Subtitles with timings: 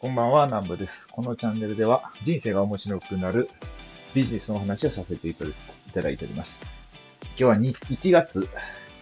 [0.00, 1.08] こんばんは、南部です。
[1.08, 3.50] このチャンネルでは人生が面白くなる
[4.14, 5.34] ビジネスの話をさせてい
[5.92, 6.62] ただいております。
[7.30, 8.48] 今日は1月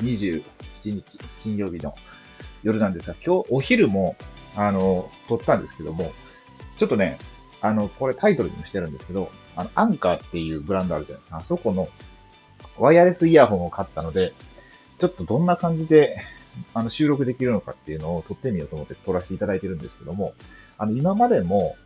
[0.00, 0.42] 27
[0.84, 1.94] 日金曜日の
[2.62, 4.16] 夜なんですが、今日お昼も、
[4.56, 6.12] あの、撮ったんですけども、
[6.78, 7.18] ちょっとね、
[7.60, 11.36] あの、これタイトルにもしてるんですけど、あの、アンカーっていうブランドあるじゃないですか。
[11.36, 11.90] あそこの
[12.78, 14.32] ワイヤレスイヤホンを買ったので、
[14.98, 16.22] ちょっとどんな感じで、
[16.74, 20.34] あの、収録できるのかっていうのを撮ってみようと思って撮らせていただいてるんですけども、
[20.78, 21.76] あの、今までも、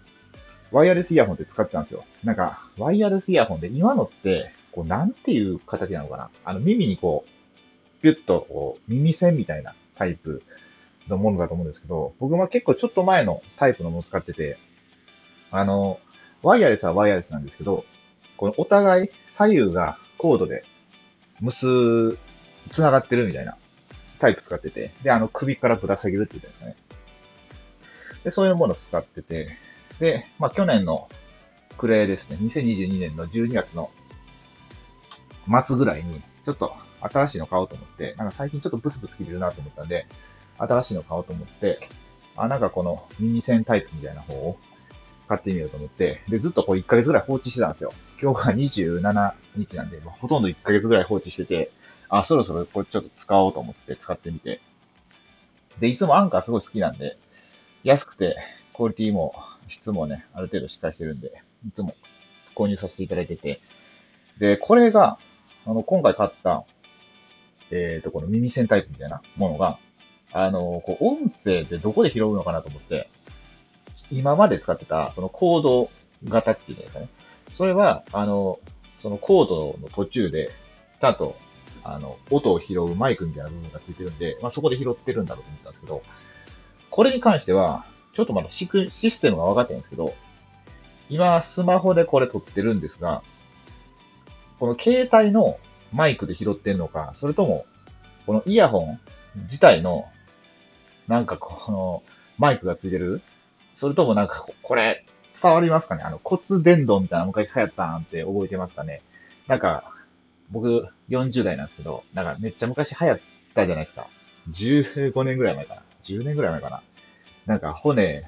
[0.73, 2.05] ワイヤレスイヤホンって使ってたんですよ。
[2.23, 6.31] なんか、ワイヤレスイヤホンで、今のって、こう、なんていう形なのかな。
[6.45, 10.43] あの、耳にこう、ピュッと、こう、耳栓みたいなタイプ
[11.09, 14.59] のものだと思うんですけど、僕は結構ちょっと前のタイプのものを使ってて、
[15.51, 15.99] あの、
[16.43, 17.85] ワイヤレスはワイヤレスなんですけど、
[18.37, 20.65] このお互い左右がコードで
[21.41, 22.17] 結、
[22.71, 23.57] 繋がってるみたいな
[24.21, 27.01] タイプ使ってて、で、あの、首からぶら下げるって言ったんですね。
[28.25, 29.57] で、そういうものを使ってて、
[29.99, 31.09] で、まあ、去年の
[31.79, 33.91] 暮れですね、2022年の12月の
[35.67, 40.07] 末ぐらいに、ちょっと新しいの買おうと思って、なんか最近ちょっとブツブツ切れるなと思ったんで、
[40.59, 41.89] 新しいの買おうと思って、
[42.37, 44.59] あ、なんかこの耳栓タイプみたいな方を
[45.29, 47.93] 買ってみようと思って、で、ずっとこう1ヶ月ぐらい放置してたんですよ。
[48.21, 51.71] 今日が27日なんで、まあ、ほとんど1ヶ月ぐらい放置してて、
[52.11, 54.61] あ、そろそろこれちょっと使おうと思って使ってみて。
[55.79, 57.17] で、いつもアンカーすごい好きなんで、
[57.85, 58.37] 安くて、
[58.75, 59.35] クオリティも
[59.69, 61.95] 質もね、ある程度しっかりしてるんで、いつも
[62.55, 63.61] 購入させていただいてて。
[64.39, 65.19] で、これが、
[65.67, 66.65] あの、今回買った、
[67.71, 69.79] えっ、と、この耳栓タイプみたいなものが、
[70.33, 73.09] あの、こう、音声でどこで拾うのかなと思って、
[74.11, 75.91] 今まで使ってた、そのコード
[76.25, 77.09] 型っていうんですかね。
[77.55, 78.59] それは、あの、
[79.01, 80.51] そのコードの途中で、
[81.01, 81.37] ちゃんと、
[81.85, 86.03] あの、音を拾うマイクみたいな部分がついてるんで、まあ、そこで拾ってるんだろうと思ったんですけど、
[86.91, 90.15] これに関しては、ちょっとまだシクシステムが分かってないんですけど、
[91.09, 93.23] 今、スマホでこれ撮ってるんですが、
[94.59, 95.59] この携帯の
[95.93, 97.65] マイクで拾ってるのか、それとも、
[98.27, 99.01] このイヤホン
[99.43, 100.09] 自体の、
[101.09, 102.03] なんかこの、
[102.39, 103.23] マイクがついてる
[103.75, 105.05] それともなんか、これ、
[105.41, 106.03] 伝わりますかね？
[106.03, 109.01] あの、骨伝導みたいな昔流行ったんって覚えてますかね？
[109.47, 109.85] なんか、
[110.51, 113.21] 僕、40代なんですけど、なんかめっちゃ昔流行っ
[113.55, 114.07] たじゃないですか。
[114.51, 115.83] 15年ぐらい前かな。
[116.05, 116.83] 10年ぐらい前かな。
[117.47, 118.25] なんか骨、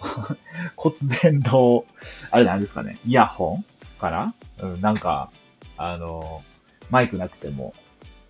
[0.76, 1.84] 骨伝導、
[2.30, 2.98] あれなんですかね。
[3.06, 3.64] イヤホン
[3.98, 4.34] かな？
[4.60, 5.30] うん、なんか、
[5.76, 6.42] あの、
[6.90, 7.74] マイクなくても、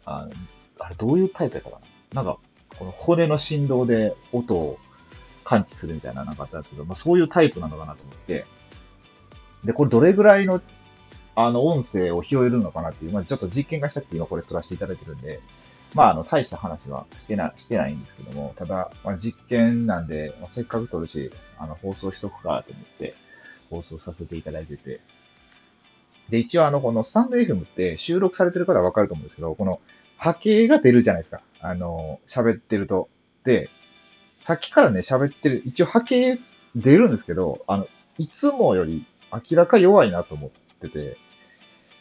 [0.05, 0.29] あ
[0.79, 1.81] あれどういうタイプやったか
[2.15, 2.23] な？
[2.23, 2.41] なんか、
[2.79, 4.79] この骨の振動で音を
[5.45, 8.47] 感知するみたいななんかあったんですけど、まあそういうタイプなのかなと思って、
[9.65, 10.61] で、これどれぐらいの、
[11.41, 15.41] あの、音声を拾えるのかなっていう、まあちょっと実験がしたくて今これ撮らせていただいてるんで、
[15.95, 23.15] まああの、大した話はしてな、してないんですけども、ただ、まあ実験なんで、まあ、せっかく撮るし、あの、放送しとくかと思って、
[23.71, 25.01] 放送させていただいてて、
[26.29, 29.81] で、一応あの、このスタンド FM って収録されてる方はわかると思うんですけど、この
[30.17, 31.41] 波形が出るじゃないですか。
[31.61, 33.09] あの、喋ってると。
[33.45, 33.71] で、
[34.41, 36.41] さっきからね、喋ってる、一応波形
[36.75, 37.87] 出るんですけど、あの、
[38.19, 40.51] いつもより明らか弱いなと思っ
[40.81, 41.17] てて、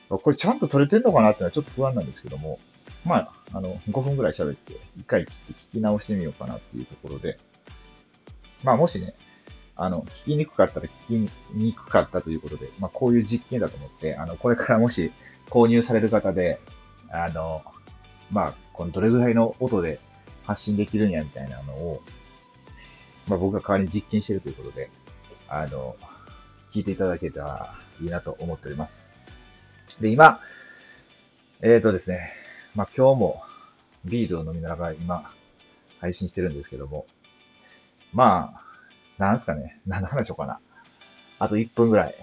[0.10, 2.60] これちゃんと撮れてんのかなってのはちょっと不安なんですけども、
[3.06, 5.28] まあ、あの、5分くらい喋って、一回聞
[5.74, 7.38] き直してみようかなっていうところで、
[8.64, 9.14] まあもしね、
[9.76, 15.12] あの、聞きにくかったら聞きにくかったということで、まあこういう実験だと思って、あの、これからもし
[15.50, 16.60] 購入される方で、
[17.10, 17.64] あの、
[18.32, 20.00] まあ、このどれぐらいの音で
[20.44, 22.02] 発信できるんやみたいなのを、
[23.28, 24.90] まあ僕が代わりに実験してるということで、
[25.48, 25.96] あの、
[26.74, 29.17] 聞いていただけたらいいなと思っております。
[30.00, 30.40] で、今、
[31.62, 32.32] えーとですね、
[32.76, 33.42] まあ今日も
[34.06, 35.32] ビールを飲みながら今
[36.00, 37.08] 配信してるんですけども、
[38.14, 38.62] まあ、
[39.18, 40.60] なんすかね、何の話しようかな。
[41.40, 42.16] あと1分ぐらい。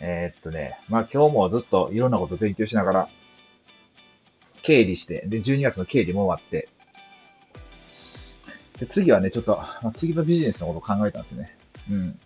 [0.00, 3.08] えーっとね、まあ今日もずっといろんなこと勉強しながら、
[4.62, 6.68] 経理して、で、12月の経理も終わって、
[8.78, 11.56] で、次はね、ちょっと、まあ、次のビジネスのこと考えたんですね。
[11.90, 12.20] うん。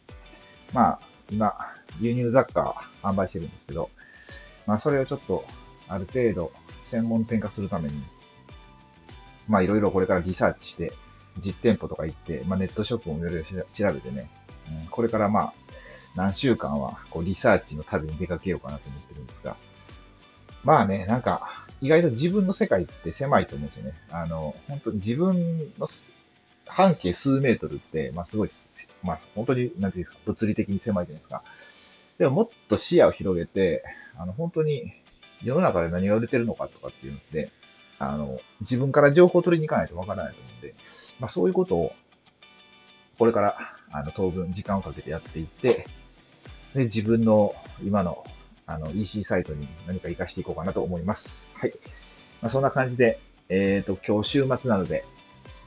[0.72, 1.54] まあ、今、
[2.00, 3.90] 輸入雑貨販売してるんですけど、
[4.66, 5.44] まあ、それをちょっと、
[5.88, 8.02] ある程度、専門店化するために、
[9.48, 10.92] まあ、いろいろこれからリサーチして、
[11.38, 14.30] 実店舗とか行って、まあ、ネットショップもいろいろ調べてね、
[14.84, 15.52] うん、これからまあ、
[16.14, 19.56] 何週間は、こう、リサーチの旅に出かけようかなと思ってるんですが、
[20.64, 23.94] まあね、なんか、意外と自分の世界って狭いと思うんですよね。
[24.10, 25.88] あの、本当に自分の
[26.66, 28.48] 半径数メートルって、まあすごい、
[29.02, 31.42] まあ本当に、なんていうんですか、物理的に狭いじゃないですか。
[32.18, 33.84] でももっと視野を広げて、
[34.16, 34.92] あの、本当に
[35.42, 37.50] 世の中で何が売れてるのかとかっていうので、
[37.98, 40.74] あの、自分から情報を取りに行かないとわからないと思うんで、
[41.20, 41.92] まあそういうことを、
[43.18, 43.56] これから、
[43.92, 45.86] あの、当分時間をかけてやっていって、
[46.74, 47.54] で、自分の
[47.84, 48.24] 今の、
[48.66, 51.56] あの、EC サイトに何か活かしていこうかなと思います。
[51.58, 51.74] はい。
[52.40, 53.18] まあ、そんな感じで、
[53.48, 55.04] えっ、ー、と、今日週末なので、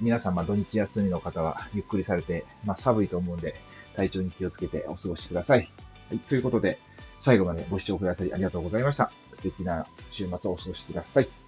[0.02, 3.56] 皆様土日休みの方はゆっくりされて、まあ、寒いと思うんで、
[3.96, 5.72] 体調に気をつけてお過ごしください。
[6.10, 6.20] はい。
[6.20, 6.78] ということで、
[7.20, 9.12] 最後までご視聴くださりありがとうございました。
[9.34, 11.45] 素敵な週末をお過ごしください。